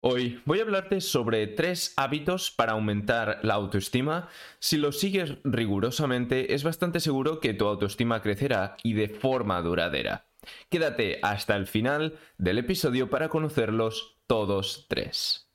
[0.00, 4.28] Hoy voy a hablarte sobre tres hábitos para aumentar la autoestima.
[4.60, 10.26] Si los sigues rigurosamente, es bastante seguro que tu autoestima crecerá y de forma duradera.
[10.68, 15.50] Quédate hasta el final del episodio para conocerlos todos tres.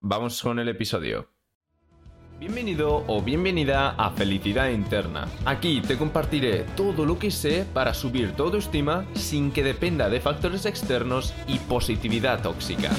[0.00, 1.28] Vamos con el episodio.
[2.40, 5.28] Bienvenido o bienvenida a Felicidad Interna.
[5.44, 10.20] Aquí te compartiré todo lo que sé para subir tu autoestima sin que dependa de
[10.20, 12.90] factores externos y positividad tóxica.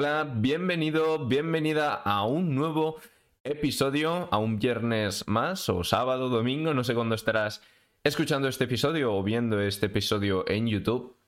[0.00, 2.96] Hola, bienvenido, bienvenida a un nuevo
[3.44, 7.62] episodio, a un viernes más, o sábado, domingo, no sé cuándo estarás
[8.02, 11.18] escuchando este episodio o viendo este episodio en YouTube.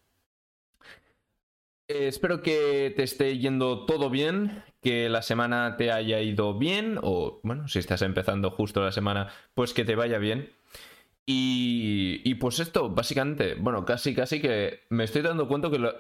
[1.87, 6.99] Eh, espero que te esté yendo todo bien, que la semana te haya ido bien,
[7.03, 10.51] o bueno, si estás empezando justo la semana, pues que te vaya bien.
[11.27, 15.93] Y, y pues esto, básicamente, bueno, casi, casi que me estoy dando cuenta que lo,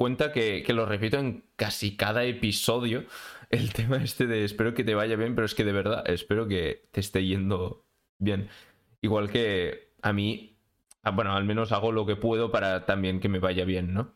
[0.00, 3.04] cuenta que, lo repito en casi cada episodio.
[3.50, 6.48] El tema este de espero que te vaya bien, pero es que de verdad espero
[6.48, 7.84] que te esté yendo
[8.18, 8.48] bien.
[9.02, 10.56] Igual que a mí,
[11.02, 14.14] ah, bueno, al menos hago lo que puedo para también que me vaya bien, ¿no?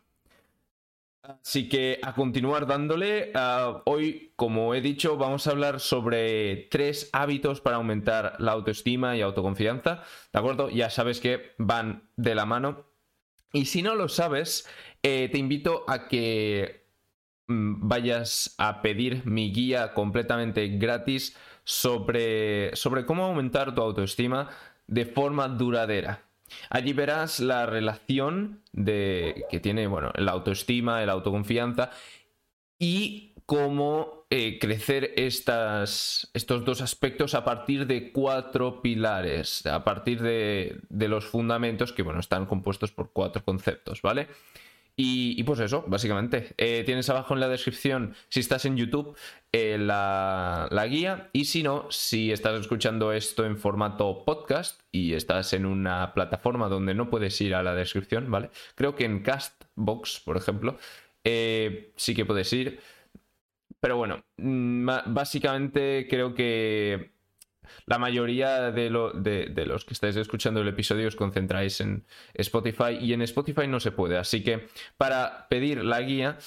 [1.21, 7.11] Así que a continuar dándole, ah, hoy, como he dicho, vamos a hablar sobre tres
[7.13, 10.71] hábitos para aumentar la autoestima y autoconfianza, ¿de acuerdo?
[10.71, 12.87] Ya sabes que van de la mano.
[13.53, 14.67] Y si no lo sabes,
[15.05, 16.87] eh, te invito a que
[17.47, 24.49] mm, vayas a pedir mi guía completamente gratis sobre, sobre cómo aumentar tu autoestima
[24.87, 26.23] de forma duradera.
[26.71, 31.91] Allí verás la relación de, que tiene bueno, la autoestima, la autoconfianza
[32.79, 40.81] y cómo eh, crecer estos dos aspectos a partir de cuatro pilares, a partir de,
[40.89, 44.29] de los fundamentos que bueno, están compuestos por cuatro conceptos, ¿vale?
[44.97, 46.55] Y, pues eso, básicamente.
[46.57, 49.17] Eh, tienes abajo en la descripción, si estás en YouTube,
[49.51, 51.31] eh, la, guía.
[51.33, 56.69] Y si no, si estás escuchando esto en formato podcast y estás en una plataforma
[56.69, 58.51] donde no puedes ir a la descripción, ¿vale?
[58.77, 60.79] Creo que en Castbox, por ejemplo,
[61.25, 62.79] eh, sí que puedes ir.
[63.81, 67.14] Pero bueno, mm, básicamente creo que
[67.87, 72.05] la mayoría de, los que estáis escuchando el episodio os concentráis en
[72.35, 74.19] Spotify y en Spotify no se puede.
[74.19, 76.39] Así que para pedir la guía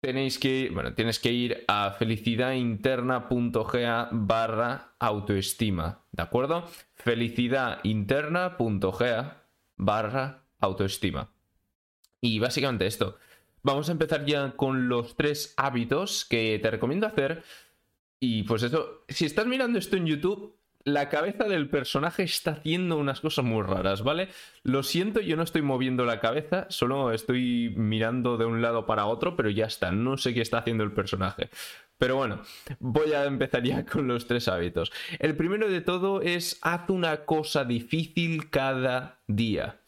[0.00, 6.66] tenéis que, bueno, tienes que ir a felicidadinterna.ga barra autoestima, ¿de acuerdo?
[6.94, 9.42] felicidadinterna.ga
[9.76, 11.30] barra autoestima.
[12.20, 13.16] Y básicamente esto.
[13.62, 17.42] Vamos a empezar ya con los tres hábitos que te recomiendo hacer
[18.20, 22.96] y pues eso, si estás mirando esto en YouTube, la cabeza del personaje está haciendo
[22.96, 24.28] unas cosas muy raras, ¿vale?
[24.62, 29.06] Lo siento, yo no estoy moviendo la cabeza, solo estoy mirando de un lado para
[29.06, 31.50] otro, pero ya está, no sé qué está haciendo el personaje.
[31.98, 32.42] Pero bueno,
[32.78, 34.90] voy a empezar ya con los tres hábitos.
[35.18, 39.80] El primero de todo es haz una cosa difícil cada día.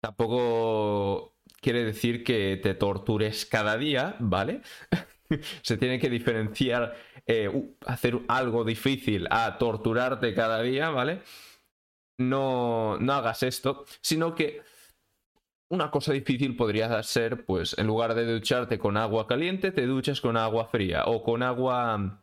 [0.00, 4.62] Tampoco quiere decir que te tortures cada día, ¿vale?
[5.62, 6.94] se tiene que diferenciar
[7.26, 7.50] eh,
[7.86, 11.22] hacer algo difícil a torturarte cada día, ¿vale?
[12.18, 14.62] No, no hagas esto, sino que
[15.68, 20.20] una cosa difícil podría ser, pues, en lugar de ducharte con agua caliente, te duchas
[20.20, 22.22] con agua fría o con agua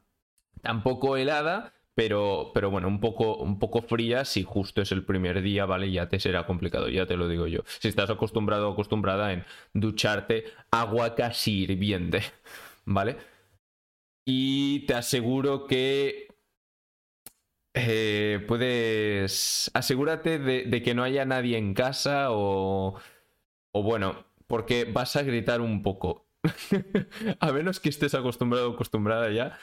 [0.61, 5.41] tampoco helada, pero, pero bueno, un poco, un poco fría si justo es el primer
[5.41, 5.91] día, ¿vale?
[5.91, 7.61] Ya te será complicado, ya te lo digo yo.
[7.79, 9.43] Si estás acostumbrado o acostumbrada en
[9.73, 12.21] ducharte agua casi hirviente.
[12.89, 13.17] ¿Vale?
[14.25, 16.27] Y te aseguro que
[17.73, 19.71] eh, puedes...
[19.73, 22.99] Asegúrate de, que no haya nadie en casa o...
[23.71, 26.27] O bueno, porque vas a gritar un poco.
[27.39, 29.57] a menos que estés acostumbrado o acostumbrada ya.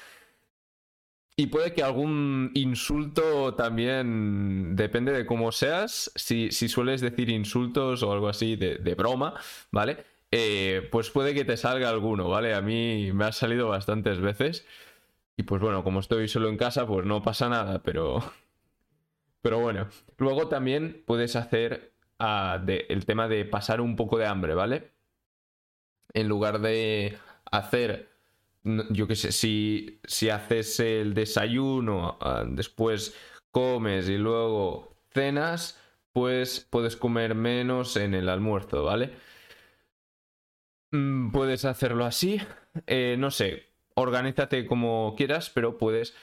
[1.36, 8.02] Y puede que algún insulto también, depende de cómo seas, si, si sueles decir insultos
[8.02, 9.34] o algo así de, de broma,
[9.70, 10.15] ¿vale?
[10.38, 12.54] Eh, pues puede que te salga alguno, ¿vale?
[12.54, 14.66] A mí me ha salido bastantes veces.
[15.36, 18.22] Y pues bueno, como estoy solo en casa, pues no pasa nada, pero...
[19.42, 19.88] Pero bueno,
[20.18, 24.90] luego también puedes hacer ah, el tema de pasar un poco de hambre, ¿vale?
[26.14, 27.16] En lugar de
[27.52, 28.08] hacer,
[28.64, 33.14] yo qué sé, si, si haces el desayuno, ah, después
[33.52, 35.80] comes y luego cenas,
[36.12, 39.12] pues puedes comer menos en el almuerzo, ¿vale?
[40.96, 42.40] Mm, puedes hacerlo así.
[42.86, 43.64] Eh, no sé,
[43.94, 46.14] organízate como quieras, pero puedes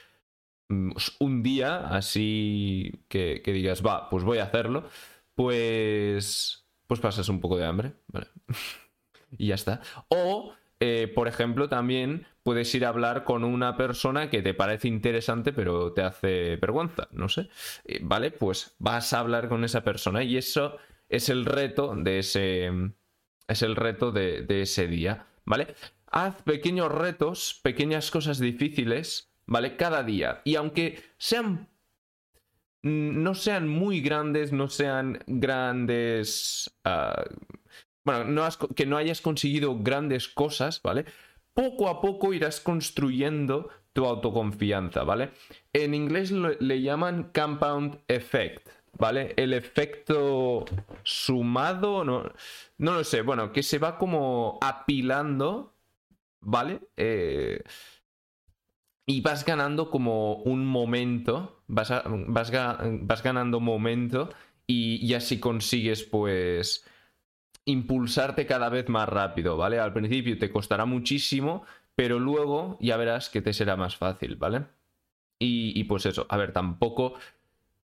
[0.68, 4.88] mm, un día así que, que digas, va, pues voy a hacerlo,
[5.34, 8.28] pues, pues pasas un poco de hambre, ¿vale?
[9.38, 9.80] y ya está.
[10.08, 14.88] O, eh, por ejemplo, también puedes ir a hablar con una persona que te parece
[14.88, 17.48] interesante pero te hace vergüenza, no sé.
[17.84, 18.30] Eh, ¿Vale?
[18.32, 20.78] Pues vas a hablar con esa persona y eso
[21.08, 22.72] es el reto de ese...
[23.48, 25.74] Es el reto de, ese día, ¿vale?
[26.06, 29.76] Haz pequeños retos, pequeñas cosas difíciles, ¿vale?
[29.76, 30.40] Cada día.
[30.44, 31.68] Y aunque sean
[32.82, 36.70] no sean muy grandes, no sean grandes...
[36.84, 37.24] Ah,
[38.04, 38.46] bueno,
[38.76, 41.06] que no hayas conseguido grandes cosas, ¿vale?
[41.54, 45.30] Poco a poco irás construyendo tu autoconfianza, ¿vale?
[45.72, 48.68] En inglés le llaman compound effect,
[48.98, 49.34] ¿vale?
[49.36, 50.64] El efecto
[51.02, 52.24] sumado, no,
[52.78, 55.74] no lo sé, bueno, que se va como apilando,
[56.40, 56.80] ¿vale?
[56.96, 57.62] Eh,
[59.06, 64.30] y vas ganando como un momento, vas, vas, vas ganando momento
[64.66, 66.86] y, y, así consigues pues
[67.66, 69.78] impulsarte cada vez más rápido, ¿vale?
[69.78, 71.64] Al principio te costará muchísimo,
[71.94, 74.66] pero luego ya verás que te será más fácil, ¿vale?
[75.38, 77.14] Y, y pues eso, a ver, tampoco...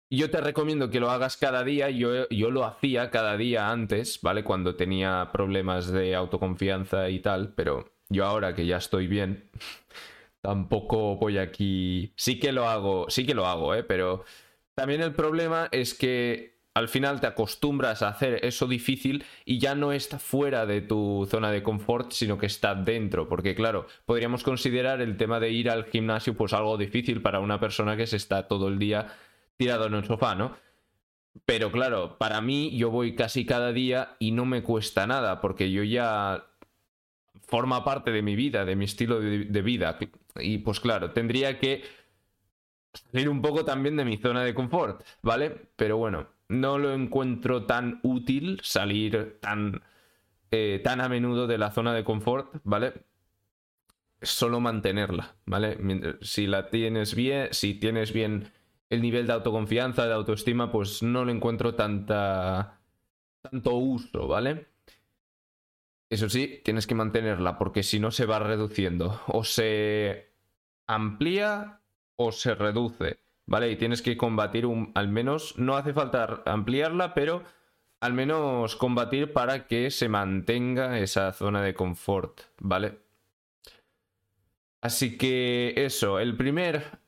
[0.09, 4.21] Yo te recomiendo que lo hagas cada día, yo, yo lo hacía cada día antes,
[4.21, 4.43] ¿vale?
[4.43, 9.49] Cuando tenía problemas de autoconfianza y tal, pero yo ahora que ya estoy bien,
[10.41, 12.13] tampoco voy aquí.
[12.15, 13.83] Sí que lo hago, sí que lo hago, ¿eh?
[13.83, 14.23] Pero
[14.75, 19.75] también el problema es que al final te acostumbras a hacer eso difícil y ya
[19.75, 23.29] no está fuera de tu zona de confort, sino que está dentro.
[23.29, 27.59] Porque, claro, podríamos considerar el tema de ir al gimnasio pues algo difícil para una
[27.59, 29.07] persona que se está todo el día
[29.57, 30.55] tirado en el sofá, ¿no?
[31.45, 35.71] Pero claro, para mí yo voy casi cada día y no me cuesta nada, porque
[35.71, 36.45] yo ya
[37.47, 39.97] forma parte de mi vida, de mi estilo de, vida.
[40.39, 41.83] Y pues claro, tendría que
[43.11, 45.69] salir un poco también de mi zona de confort, ¿vale?
[45.75, 49.81] Pero bueno, no lo encuentro tan útil salir tan,
[50.51, 52.93] eh, tan a menudo de la zona de confort, ¿vale?
[54.21, 55.77] Solo mantenerla, ¿vale?
[56.21, 58.51] Si la tienes bien, si tienes bien
[58.89, 62.79] el nivel de autoconfianza, de autoestima, pues no le encuentro tanta,
[63.41, 64.67] tanto uso, ¿vale?
[66.09, 69.21] Eso sí, tienes que mantenerla porque si no se va reduciendo.
[69.27, 70.33] O se
[70.87, 71.81] amplía
[72.15, 73.71] o se reduce, ¿vale?
[73.71, 77.43] Y tienes que combatir un, al menos, no hace falta ampliarla, pero
[77.99, 82.99] al menos combatir para que se mantenga esa zona de confort, ¿vale?
[84.81, 86.99] Así que eso, el primer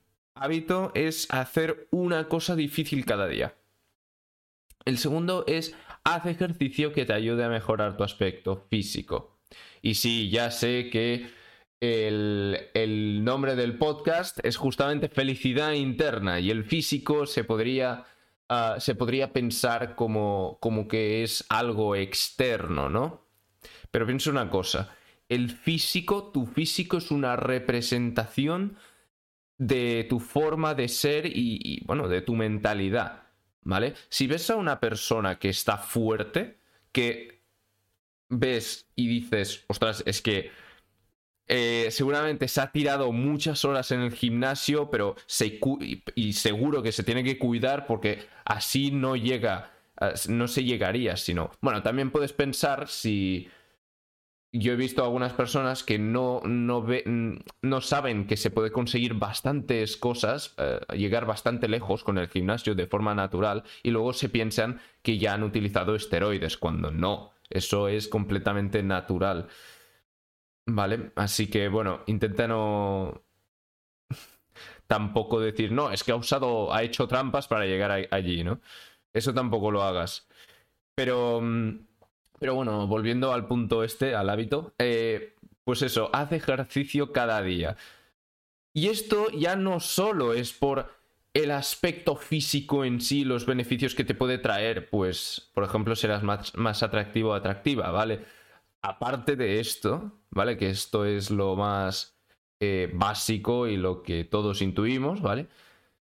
[0.41, 3.55] hábito es hacer una cosa difícil cada día.
[4.85, 9.39] El segundo es haz ejercicio que te ayude a mejorar tu aspecto físico.
[9.81, 11.27] Y sí, ya sé que
[11.79, 18.05] el, nombre del podcast es justamente felicidad interna y el físico se podría,
[18.49, 23.27] ah, se podría pensar como, como que es algo externo, ¿no?
[23.91, 24.95] Pero piensa una cosa,
[25.29, 28.77] el físico, tu físico es una representación
[29.57, 33.27] de tu forma de ser y bueno, de tu mentalidad.
[33.67, 33.95] ¿vale?
[34.09, 36.57] Si ves a una persona que está fuerte,
[36.93, 37.43] que
[38.29, 40.51] ves y dices, ostras, es que
[41.47, 45.59] eh, seguramente se ha tirado muchas horas en el gimnasio, pero se
[46.15, 49.73] y seguro que se tiene que cuidar porque así no llega,
[50.29, 53.49] no se llegaría, sino, bueno, también puedes pensar si
[54.51, 56.85] yo he visto algunas personas que no, no,
[57.61, 62.73] no saben que se puede conseguir bastantes cosas, eh, llegar bastante lejos con el gimnasio
[62.73, 67.87] de forma natural y luego se piensan que ya han utilizado esteroides, cuando no, eso
[67.87, 69.47] es completamente natural.
[70.65, 73.23] Vale, así que bueno, intenta no...
[74.87, 78.61] tampoco decir, no, es que ha usado, ha hecho trampas para llegar allí, ¿no?
[79.13, 80.27] Eso tampoco lo hagas.
[80.95, 81.41] Pero...
[82.39, 87.77] Pero bueno, volviendo al punto este, al hábito, eh, pues eso, haz ejercicio cada día.
[88.73, 90.91] Y esto ya no solo es por
[91.33, 96.23] el aspecto físico en sí, los beneficios que te puede traer, pues, por ejemplo, serás
[96.23, 98.25] más, más atractivo o atractiva, ¿vale?
[98.81, 100.57] Aparte de esto, ¿vale?
[100.57, 102.17] Que esto es lo más
[102.59, 105.47] eh, básico y lo que todos intuimos, ¿vale?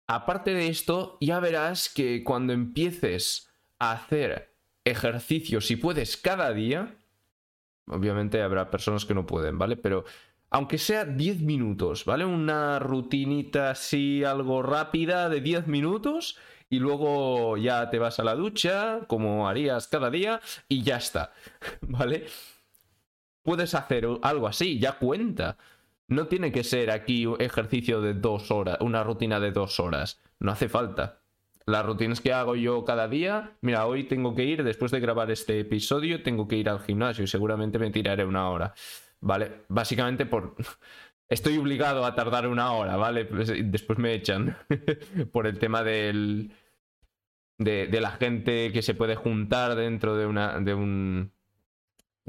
[0.06, 4.57] Aparte de esto, ya verás que cuando empieces a hacer
[4.90, 6.94] ejercicio, si puedes cada día,
[7.86, 9.76] obviamente habrá personas que no pueden, ¿vale?
[9.76, 10.04] Pero
[10.50, 12.24] aunque sea 10 minutos, ¿vale?
[12.24, 16.38] Una rutinita así, algo rápida de 10 minutos
[16.70, 21.32] y luego ya te vas a la ducha, como harías cada día, y ya está,
[21.82, 22.26] ¿vale?
[23.42, 25.56] Puedes hacer algo así, ya cuenta.
[26.08, 30.20] No tiene que ser aquí ejercicio de dos horas, una rutina de dos horas.
[30.40, 31.20] No hace falta.
[31.68, 35.30] Las rutinas que hago yo cada día, mira, hoy tengo que ir, después de grabar
[35.30, 38.72] este episodio, tengo que ir al gimnasio y seguramente me tiraré una hora.
[39.20, 39.64] ¿Vale?
[39.68, 40.56] Básicamente por...
[41.28, 43.26] Estoy obligado a tardar una hora, ¿vale?
[43.26, 44.56] Pues, después me echan
[45.32, 46.52] por el tema del...
[47.58, 51.32] De, de la gente que se puede juntar dentro de una de un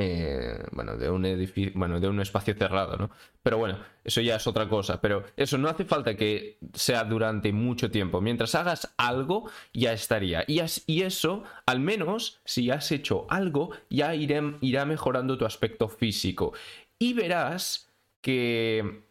[0.02, 3.12] eh, bueno, de un edificio, bueno, de un espacio cerrado, ¿no?
[3.44, 5.02] Pero bueno, eso ya es otra cosa.
[5.02, 8.22] Pero eso no hace falta que sea durante mucho tiempo.
[8.22, 10.46] Mientras hagas algo, ya estaría.
[10.48, 16.54] Y, y eso, al menos, si has hecho algo, ya irá mejorando tu aspecto físico.
[16.98, 17.92] Y verás
[18.22, 19.04] que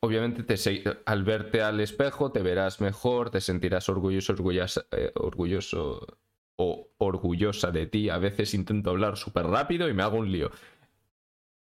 [0.00, 6.18] obviamente te, al verte al espejo te verás mejor, te sentirás orgulloso, orgulloso, eh, orgulloso
[6.58, 8.10] o orgullosa de ti.
[8.10, 10.50] A veces intento hablar súper rápido y me hago un lío.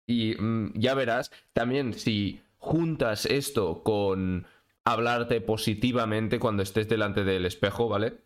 [0.08, 4.48] Y mm, ya verás, también si juntas esto con
[4.86, 8.22] hablarte positivamente cuando estés delante del espejo, ¿vale?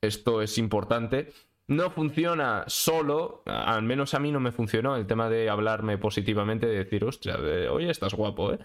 [0.00, 1.32] Esto es importante
[1.66, 6.66] no funciona solo, al menos a mí no me funcionó el tema de hablarme positivamente,
[6.66, 7.36] de decir, hostia,
[7.70, 8.58] oye, estás guapo, ¿eh?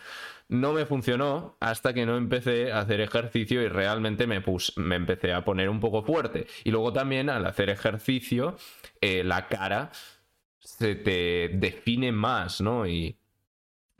[0.50, 4.44] No me funcionó hasta que no empecé a hacer ejercicio y realmente me,
[4.78, 6.48] me empecé a poner un poco fuerte.
[6.64, 8.58] Y luego también al hacer ejercicio,
[9.00, 9.92] eh, la cara
[10.60, 12.88] se te define más, ¿no?
[12.88, 13.18] Y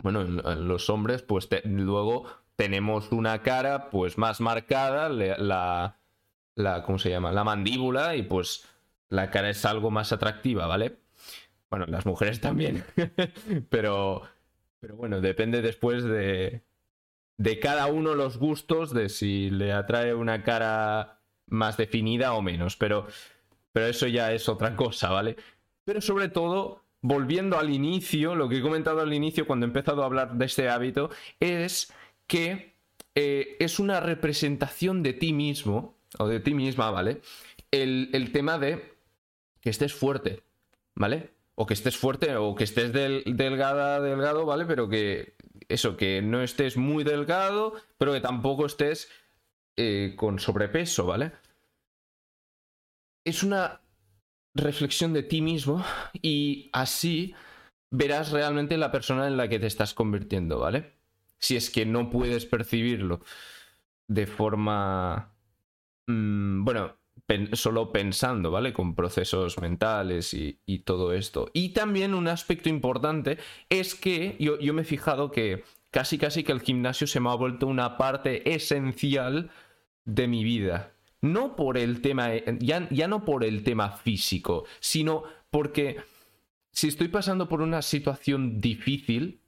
[0.02, 2.26] bueno, los hombres, pues luego
[2.56, 5.98] tenemos una cara pues más marcada, la,
[6.56, 7.32] la, ¿cómo se llama?
[7.32, 8.66] La mandíbula y pues
[9.10, 11.00] la cara es algo más atractiva, ¿vale?
[11.70, 12.84] Bueno, las mujeres también.
[13.70, 14.24] pero,
[14.80, 16.64] pero bueno, depende después de,
[17.38, 22.76] de cada uno los gustos, de si le atrae una cara más definida o menos.
[22.78, 23.08] Pero,
[23.72, 25.36] pero eso ya es otra cosa, ¿vale?
[25.86, 30.04] Pero sobre todo, volviendo al inicio, lo que he comentado al inicio cuando he empezado
[30.04, 31.94] a hablar de este hábito, es
[32.28, 32.76] que
[33.16, 37.22] eh, es una representación de ti mismo, o de ti misma, ¿vale?
[37.72, 38.99] el tema de
[39.62, 40.44] que estés fuerte,
[40.96, 41.34] ¿vale?
[41.56, 44.66] O que estés fuerte o que estés delgada, delgado, ¿vale?
[44.66, 45.36] Pero que
[45.68, 49.10] eso, que no estés muy delgado, pero que tampoco estés
[49.78, 51.34] eh, con sobrepeso, ¿vale?
[53.26, 53.82] Es una
[54.56, 57.36] reflexión de ti mismo y así
[57.92, 60.94] verás realmente la persona en la que te estás convirtiendo, ¿vale?
[61.40, 63.22] Si es que no puedes percibirlo
[64.08, 65.34] de forma...
[66.08, 66.99] Mm, bueno,
[67.54, 68.74] solo pensando, ¿vale?
[68.74, 71.50] Con procesos mentales y, todo esto.
[71.54, 73.38] Y también un aspecto importante
[73.70, 77.36] es que yo, me he fijado que casi casi que el gimnasio se me ha
[77.36, 79.52] vuelto una parte esencial
[80.06, 80.94] de mi vida.
[81.22, 85.98] No por el tema, ya, ya no por el tema físico, sino porque
[86.72, 89.42] si estoy pasando por una situación difícil,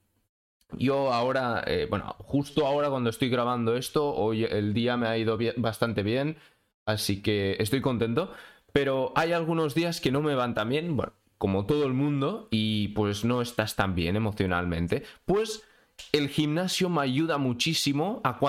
[0.77, 5.17] yo ahora, eh, bueno, justo ahora cuando estoy grabando esto, hoy el día me ha
[5.17, 6.37] ido bastante bien,
[6.85, 8.31] Así que estoy contento.
[8.73, 12.47] Pero hay algunos días que no me van tan bien, bueno, como todo el mundo,
[12.51, 15.03] y pues no estás tan bien emocionalmente.
[15.25, 15.63] Pues
[16.11, 18.39] el gimnasio me ayuda muchísimo a,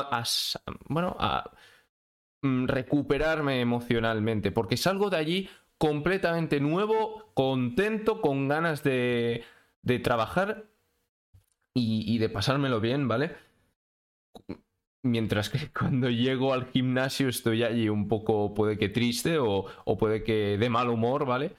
[0.89, 1.51] bueno, a
[2.43, 5.49] mm, recuperarme emocionalmente, porque salgo de allí
[5.79, 9.45] completamente nuevo, contento, con ganas de,
[10.05, 10.67] trabajar
[11.75, 13.35] y de pasármelo bien, ¿vale?
[15.03, 19.67] Mientras que cuando llego al gimnasio estoy allí un poco, puede que triste o,
[19.99, 21.57] puede que de mal humor, ¿vale?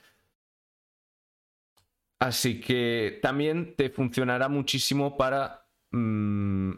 [2.19, 6.71] Así que también te funcionará muchísimo para, mm,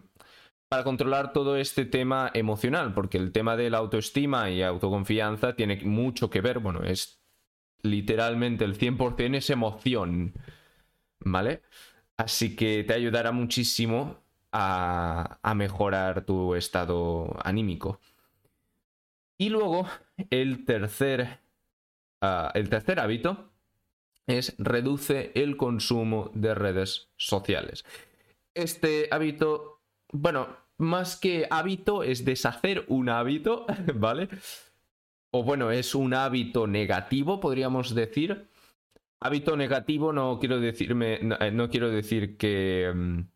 [0.67, 5.81] para controlar todo este tema emocional, porque el tema de la autoestima y autoconfianza tiene
[5.84, 7.22] mucho que ver, bueno, es
[7.84, 10.34] literalmente el 100% es emoción,
[11.19, 11.62] ¿vale?
[12.17, 14.25] Así que te ayudará muchísimo
[14.57, 18.00] a, mejorar tu estado anímico.
[19.38, 19.85] Y luego,
[20.29, 21.39] el tercer,
[22.21, 23.51] ah, el tercer hábito
[24.27, 27.83] es reduce el consumo de redes sociales.
[28.53, 29.81] Este hábito,
[30.12, 30.47] bueno,
[30.77, 34.29] más que hábito es deshacer un hábito, ¿vale?
[35.31, 38.47] O bueno, es un hábito negativo, podríamos decir.
[39.19, 42.91] Hábito negativo no quiero decirme, no, eh, quiero decir que...
[42.95, 43.34] Mm,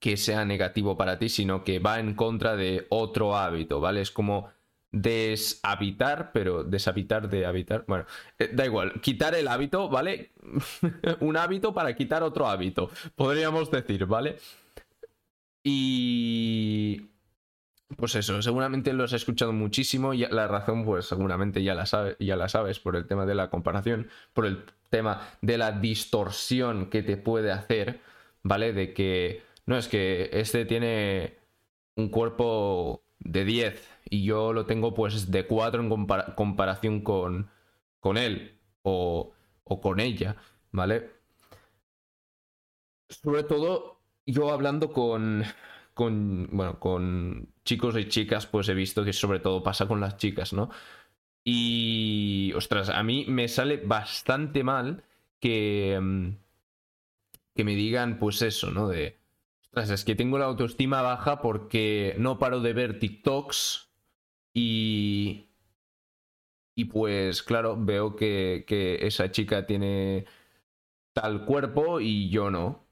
[0.00, 4.00] que sea negativo para ti, sino que va en contra de otro hábito, ¿vale?
[4.00, 4.50] Es como
[4.90, 7.84] deshabitar, pero deshabitar de habitar.
[7.86, 8.06] Bueno,
[8.38, 10.32] eh, da igual, quitar el hábito, ¿vale?
[11.20, 14.36] Un hábito para quitar otro hábito, podríamos decir, ¿vale?
[15.62, 17.10] Y...
[17.96, 21.86] Pues eso, seguramente lo has escuchado muchísimo y la razón pues seguramente ya la,
[22.20, 26.90] ya la sabes por el tema de la comparación, por el tema de la distorsión
[26.90, 28.00] que te puede hacer,
[28.42, 28.74] ¿vale?
[28.74, 31.36] De que no, es que este tiene
[31.96, 37.50] un cuerpo de 10 y yo lo tengo pues de 4 en comparación con,
[38.00, 39.34] con él o,
[39.64, 40.36] o con ella,
[40.72, 41.10] ¿vale?
[43.10, 45.44] Sobre todo yo hablando con,
[45.92, 50.16] con, bueno, con chicos y chicas, pues he visto que sobre todo pasa con las
[50.16, 50.70] chicas, ¿no?
[51.44, 55.04] Y, ostras, a mí me sale bastante mal
[55.40, 56.32] que,
[57.54, 58.88] que me digan, pues eso, ¿no?
[58.88, 59.17] De,
[59.78, 63.90] es que tengo la autoestima baja porque no paro de ver TikToks
[64.54, 65.44] y...
[66.74, 70.26] Y pues, claro, veo que, que esa chica tiene
[71.12, 72.86] tal cuerpo y yo no.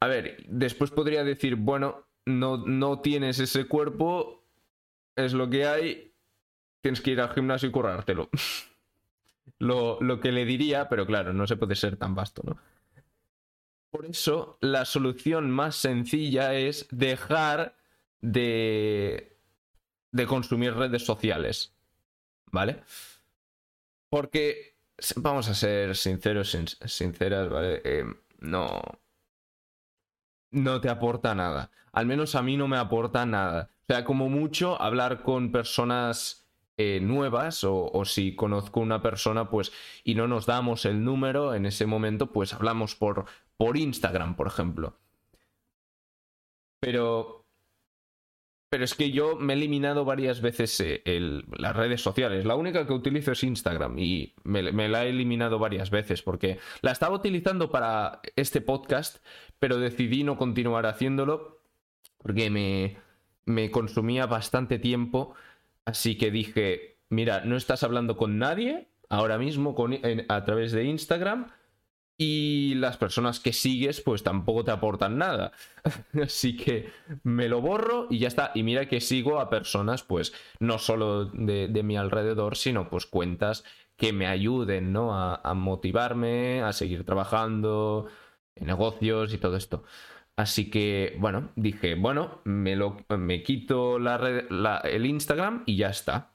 [0.00, 4.44] A ver, después podría decir, bueno, no, no tienes ese cuerpo,
[5.14, 6.14] es lo que hay,
[6.80, 8.30] tienes que ir al gimnasio y currártelo.
[9.58, 12.58] lo, lo que le diría, pero claro, no se puede ser tan vasto, ¿no?
[13.90, 17.76] Por eso, la solución más sencilla es dejar
[18.20, 19.36] de,
[20.12, 21.74] de consumir redes sociales.
[22.52, 22.82] ¿Vale?
[24.08, 24.76] Porque,
[25.16, 27.80] vamos a ser sinceros, sinceras, ¿vale?
[27.84, 28.04] Eh,
[28.38, 28.80] no,
[30.50, 31.70] no te aporta nada.
[31.92, 33.70] Al menos a mí no me aporta nada.
[33.82, 39.50] O sea, como mucho hablar con personas eh, nuevas o, o, si conozco una persona
[39.50, 39.72] pues
[40.04, 43.26] y no nos damos el número en ese momento pues hablamos por,
[43.60, 44.96] por Instagram por ejemplo
[46.80, 47.40] pero
[48.70, 51.02] pero es que yo me he eliminado varias veces eh,
[51.58, 52.44] las redes sociales.
[52.44, 56.92] La única que utilizo es Instagram y me, la he eliminado varias veces porque la
[56.92, 59.24] estaba utilizando para este podcast,
[59.58, 61.58] pero decidí no continuar haciéndolo
[62.18, 62.96] porque me,
[63.44, 65.34] me consumía bastante tiempo.
[65.84, 69.98] Así que dije, mira, no estás hablando con nadie ahora mismo con,
[70.28, 71.50] a través de Instagram
[72.22, 75.52] y las personas que sigues pues tampoco te aportan nada.
[76.22, 78.52] Así que me lo borro y ya está.
[78.54, 83.64] Y mira que sigo a personas pues no solo de, mi alrededor, sino pues cuentas
[83.96, 85.18] que me ayuden, ¿no?
[85.18, 88.08] A, motivarme, a seguir trabajando
[88.54, 89.84] en negocios y todo esto.
[90.36, 96.32] Así que, bueno, dije, bueno, me, lo, me quito el Instagram y ya está.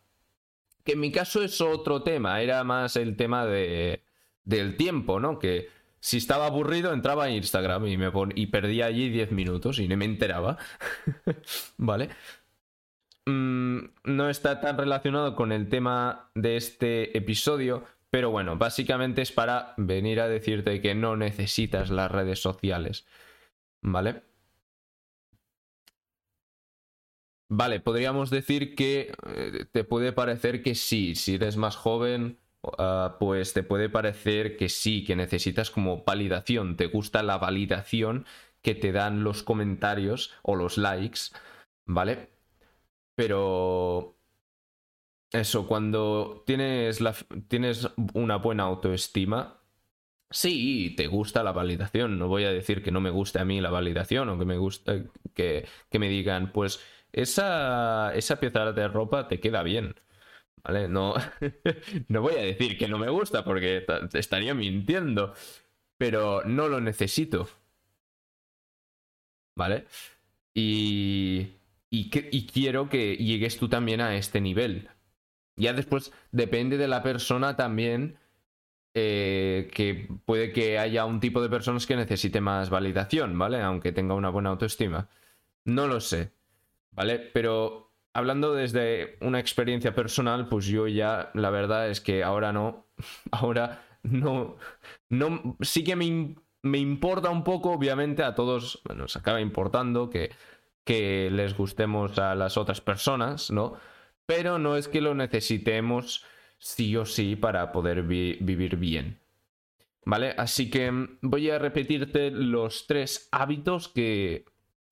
[0.83, 4.01] Que en mi caso es otro tema, era más el tema de,
[4.45, 5.37] del tiempo, ¿no?
[5.37, 5.74] Que
[6.05, 9.97] si estaba aburrido entraba a Instagram y, me y perdía allí 10 minutos y no
[9.97, 10.59] me enteraba.
[11.77, 12.09] ¿Vale?
[13.25, 19.31] Mm, no está tan relacionado con el tema de este episodio, pero bueno, básicamente es
[19.31, 23.07] para venir a decirte que no necesitas las redes sociales.
[23.81, 24.21] ¿Vale?
[27.49, 32.37] Vale, podríamos decir que eh, te puede parecer que sí, si eres más joven
[32.77, 38.25] Ah, pues te puede parecer que sí, que necesitas como validación, te gusta la validación
[38.61, 41.19] que te dan los comentarios o los likes,
[41.85, 42.29] ¿vale?
[43.15, 44.17] Pero
[45.31, 47.13] eso, cuando tienes, la,
[47.47, 49.61] tienes una buena autoestima,
[50.29, 52.19] sí, te gusta la validación.
[52.19, 54.57] No voy a decir que no me guste a mí la validación o que me
[54.57, 56.81] guste que, que me digan, pues
[57.13, 59.95] esa, esa pieza de ropa te queda bien.
[60.63, 60.87] ¿Vale?
[60.87, 61.15] No,
[62.07, 65.33] no voy a decir que no me gusta porque estaría mintiendo,
[65.97, 67.47] pero no lo necesito.
[69.55, 69.85] ¿Vale?
[70.53, 71.47] Y,
[71.89, 72.09] y,
[72.47, 74.89] quiero que llegues tú también a este nivel.
[75.57, 78.17] Ya después depende de la persona también.
[78.97, 83.61] Eh, que puede que haya un tipo de personas que necesite más validación, ¿vale?
[83.61, 85.09] Aunque tenga una buena autoestima.
[85.65, 86.31] No lo sé,
[86.91, 87.19] ¿vale?
[87.19, 87.84] Pero
[88.15, 92.87] hablando desde una experiencia personal, pues yo ya, la verdad es que ahora no,
[93.31, 94.55] ahora no,
[95.09, 100.09] no, sí que me, me importa un poco, obviamente a todos, bueno, se acaba importando
[100.09, 100.31] que,
[100.85, 103.73] que les gustemos a las otras personas, ¿no?
[104.25, 106.23] Pero no es que lo necesitemos
[106.57, 109.19] sí o sí para poder vivir bien.
[110.05, 110.35] ¿Vale?
[110.37, 114.45] Así que voy a repetirte los tres hábitos que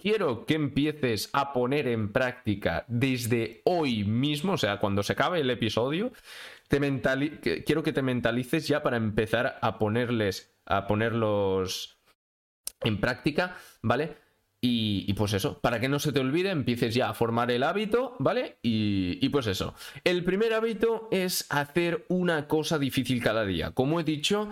[0.03, 5.39] quiero que empieces a poner en práctica desde hoy mismo, o sea, cuando se acabe
[5.39, 6.11] el episodio,
[6.67, 11.97] quiero que te mentalices ya para empezar a ponerles, a ponerlos
[12.81, 14.17] en práctica, ¿vale?
[14.59, 18.15] Y, pues eso, para que no se te olvide, empieces ya a formar el hábito,
[18.19, 18.57] ¿vale?
[18.61, 19.73] Y, pues eso.
[20.03, 23.71] El primer hábito es hacer una cosa difícil cada día.
[23.71, 24.49] Como he dicho,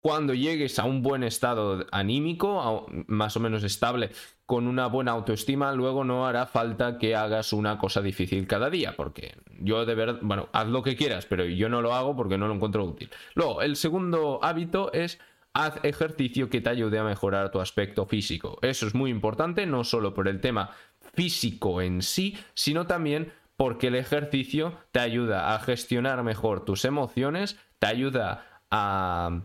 [0.00, 4.10] cuando llegues a un buen estado anímico, más o menos estable,
[4.50, 8.96] con una buena autoestima, luego no hará falta que hagas una cosa difícil cada día,
[8.96, 12.36] porque yo de verdad, bueno, haz lo que quieras, pero yo no lo hago porque
[12.36, 13.10] no lo encuentro útil.
[13.36, 15.20] Luego, el segundo hábito es
[15.52, 18.58] haz ejercicio que te ayude a mejorar tu aspecto físico.
[18.60, 20.72] Eso es muy importante, no solo por el tema
[21.14, 27.56] físico en sí, sino también porque el ejercicio te ayuda a gestionar mejor tus emociones,
[27.78, 29.42] te ayuda a,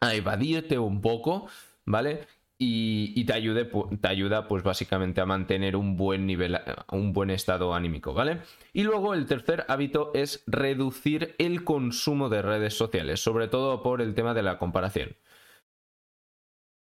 [0.00, 1.48] a evadirte un poco,
[1.84, 2.28] ¿vale?
[2.62, 6.60] Y, te, ayude, te ayuda pues básicamente a mantener un buen nivel,
[6.92, 8.42] un buen estado anímico, ¿vale?
[8.74, 14.02] Y luego el tercer hábito es reducir el consumo de redes sociales, sobre todo por
[14.02, 15.16] el tema de la comparación.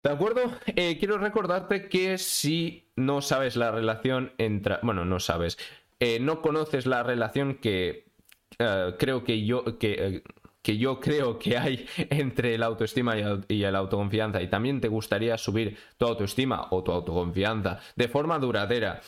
[0.03, 0.41] ¿De acuerdo?
[0.67, 4.79] Eh, quiero recordarte que si no sabes la relación entre...
[4.83, 5.57] Bueno, no sabes.
[6.01, 8.11] Eh, no conoces la relación que
[8.59, 9.79] eh, creo que yo...
[9.79, 10.25] Que,
[10.63, 13.15] que yo creo que hay entre la autoestima
[13.49, 18.39] y, la autoconfianza y también te gustaría subir tu autoestima o tu autoconfianza de forma
[18.39, 19.01] duradera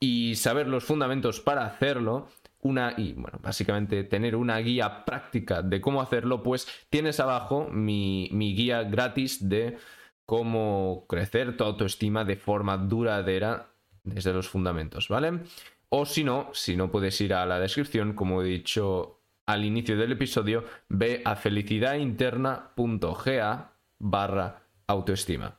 [0.00, 2.28] y saber los fundamentos para hacerlo,
[2.60, 8.28] una y bueno, básicamente tener una guía práctica de cómo hacerlo, pues tienes abajo mi,
[8.32, 9.76] mi guía gratis de
[10.24, 13.72] cómo crecer tu autoestima de forma duradera
[14.04, 15.40] desde los fundamentos, ¿vale?
[15.88, 19.17] O si no, si no puedes ir a la descripción, como he dicho
[19.48, 25.58] al inicio del episodio, ve a felicidadinterna.ga barra autoestima.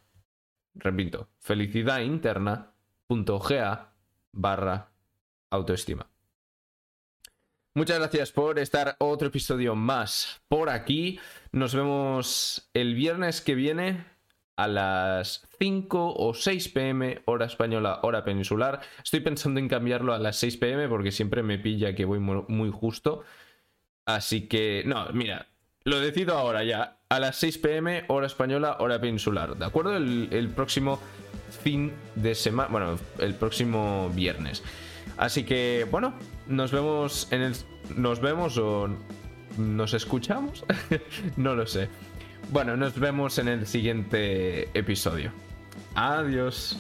[0.75, 3.93] Repito, felicidadinterna.ga
[4.32, 4.91] barra
[5.49, 6.08] autoestima.
[7.73, 11.19] Muchas gracias por estar otro episodio más por aquí.
[11.52, 14.06] Nos vemos el viernes que viene
[14.56, 18.82] a las 5 o 6 pm, hora española, hora peninsular.
[19.04, 22.69] Estoy pensando en cambiarlo a las 6 pm porque siempre me pilla que voy muy
[22.69, 23.23] justo.
[24.15, 25.45] Así que, no, mira,
[25.84, 26.98] lo decido ahora ya.
[27.10, 29.56] A las 6 pm, hora española, hora peninsular.
[29.56, 29.95] ¿De acuerdo?
[29.95, 31.00] El, próximo
[31.63, 32.69] fin de semana.
[32.72, 34.63] Bueno, el próximo viernes.
[35.17, 36.15] Así que, bueno,
[36.48, 37.56] nos vemos en el.
[37.95, 38.89] Nos vemos o.
[39.60, 40.65] ¿Nos escuchamos?
[41.38, 41.88] no lo sé.
[42.50, 45.32] Bueno, nos vemos en el siguiente episodio.
[45.93, 46.80] Adiós.